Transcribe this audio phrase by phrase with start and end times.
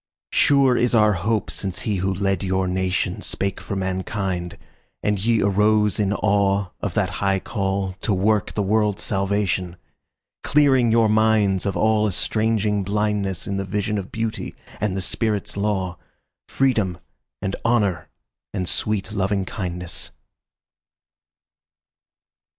[0.31, 4.57] Sure is our hope since he who led your nationSpake for mankind,
[5.03, 9.77] and ye arose in aweOf that high call to work the world's salvation;
[10.43, 15.99] Clearing your minds of all estranging blindnessIn the vision of Beauty and the Spirit's law,
[16.49, 16.97] Freedom
[17.39, 18.09] and Honour
[18.55, 20.09] and sweet Lovingkindness.